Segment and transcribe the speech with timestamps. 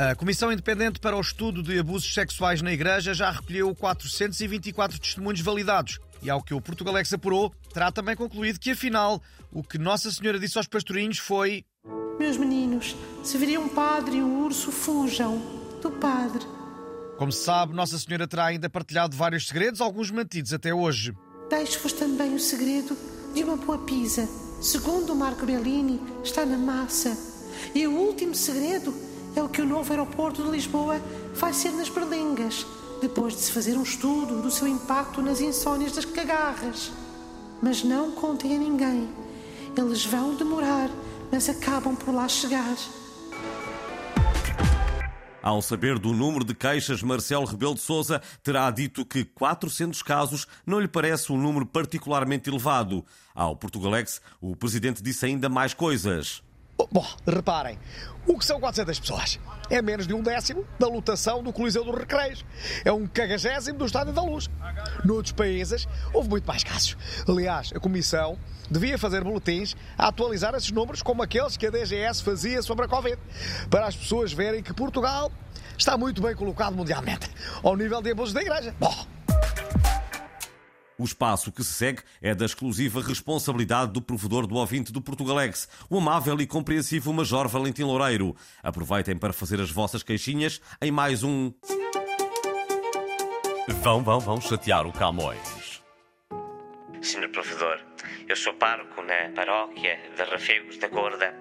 [0.00, 5.42] A Comissão Independente para o Estudo de Abusos Sexuais na Igreja já recolheu 424 testemunhos
[5.42, 5.98] validados.
[6.22, 9.22] E ao que o Portugalex apurou, terá também concluído que, afinal,
[9.52, 11.66] o que Nossa Senhora disse aos pastorinhos foi:
[12.18, 15.38] Meus meninos, se viria um padre e um urso, fujam
[15.82, 16.46] do padre.
[17.18, 21.12] Como se sabe, Nossa Senhora terá ainda partilhado vários segredos, alguns mantidos até hoje.
[21.50, 22.96] Deixo-vos também o segredo
[23.34, 24.26] de uma boa pizza.
[24.62, 27.14] Segundo o Marco Bellini, está na massa.
[27.74, 31.00] E o último segredo é o que o novo aeroporto de Lisboa
[31.34, 32.66] vai ser nas Berlengas,
[33.00, 36.92] depois de se fazer um estudo do seu impacto nas insónias das cagarras.
[37.62, 39.08] Mas não contem a ninguém.
[39.76, 40.90] Eles vão demorar,
[41.30, 42.76] mas acabam por lá chegar.
[45.42, 50.46] Ao saber do número de queixas, Marcelo Rebelo de Sousa terá dito que 400 casos
[50.66, 53.04] não lhe parece um número particularmente elevado.
[53.34, 56.42] Ao Portugalex, o presidente disse ainda mais coisas.
[56.90, 57.78] Bom, reparem,
[58.26, 59.40] o que são 400 pessoas?
[59.68, 62.44] É menos de um décimo da lotação do Coliseu dos Recreios.
[62.84, 64.48] É um cagagésimo do Estádio da Luz.
[65.04, 66.96] Noutros países, houve muito mais casos.
[67.28, 68.38] Aliás, a Comissão
[68.70, 72.88] devia fazer boletins a atualizar esses números como aqueles que a DGS fazia sobre a
[72.88, 73.18] Covid,
[73.68, 75.30] para as pessoas verem que Portugal
[75.76, 77.28] está muito bem colocado mundialmente,
[77.62, 78.74] ao nível de abusos da Igreja.
[78.78, 78.94] Bom,
[81.00, 85.66] o espaço que se segue é da exclusiva responsabilidade do provedor do ouvinte do Portugalex,
[85.88, 88.36] o amável e compreensivo Major Valentim Loureiro.
[88.62, 91.52] Aproveitem para fazer as vossas queixinhas em mais um.
[93.82, 95.82] Vão, vão, vão chatear o Camões.
[97.00, 97.78] Senhor provedor,
[98.30, 101.34] eu sou pároco na paróquia de Rafegos da Gorda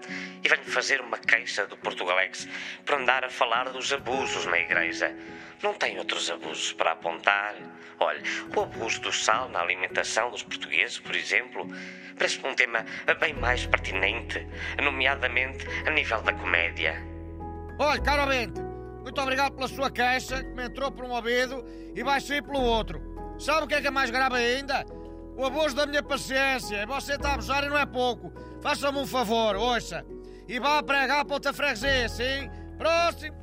[0.43, 2.47] e venho fazer uma queixa do Portugalex
[2.83, 5.15] por andar a falar dos abusos na igreja.
[5.61, 7.53] Não tem outros abusos para apontar?
[7.99, 8.19] Olha,
[8.55, 11.67] o abuso do sal na alimentação dos portugueses, por exemplo,
[12.17, 12.83] parece um tema
[13.19, 14.47] bem mais pertinente,
[14.81, 16.95] nomeadamente a nível da comédia.
[17.77, 18.59] Olha, caro ouvinte,
[19.03, 21.63] muito obrigado pela sua queixa, que me entrou por um ouvido
[21.95, 22.99] e vai sair pelo outro.
[23.37, 24.83] Sabe o que é que é mais grave ainda?
[25.39, 26.85] O abuso da minha paciência.
[26.85, 28.33] Você está a abusar e não é pouco.
[28.61, 30.05] Faça-me um favor, ouça.
[30.49, 32.51] E vá pregar para outra freguesia, sim?
[32.77, 33.37] Próximo!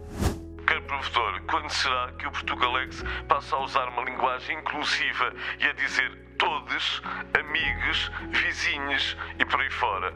[0.66, 5.72] Quer professor, quando será que o Portugalex passa a usar uma linguagem inclusiva e a
[5.72, 7.00] dizer todos,
[7.32, 10.14] amigos, vizinhos e por aí fora?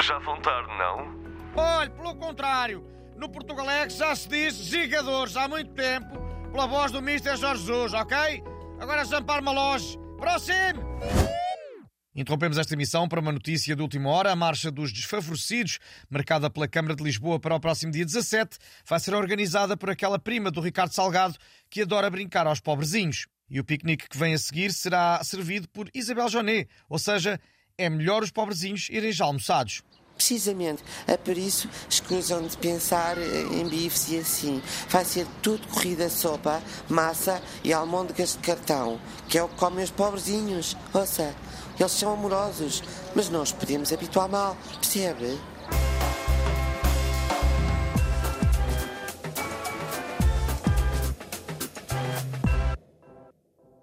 [0.00, 1.12] Já vão tarde, não?
[1.56, 2.86] Olhe, pelo contrário,
[3.16, 6.20] no Portugalex já se diz zigadores há muito tempo,
[6.52, 7.36] pela voz do Mr.
[7.36, 8.44] Jorge Jesus, ok?
[8.78, 9.98] Agora zampar-me longe.
[10.20, 10.85] Próximo!
[12.16, 14.32] Interrompemos esta emissão para uma notícia de última hora.
[14.32, 15.78] A Marcha dos Desfavorecidos,
[16.08, 18.56] marcada pela Câmara de Lisboa para o próximo dia 17,
[18.86, 21.36] vai ser organizada por aquela prima do Ricardo Salgado
[21.68, 23.26] que adora brincar aos pobrezinhos.
[23.50, 27.38] E o piquenique que vem a seguir será servido por Isabel Jonet, ou seja,
[27.76, 29.82] é melhor os pobrezinhos irem já almoçados.
[30.16, 34.62] Precisamente, é por isso escusam de pensar em bifes e assim.
[34.88, 39.84] Vai ser tudo corrida sopa, massa e almôndegas de cartão, que é o que comem
[39.84, 40.74] os pobrezinhos.
[40.94, 41.34] Ouça,
[41.78, 42.82] eles são amorosos,
[43.14, 45.38] mas não os podemos habituar mal, percebe?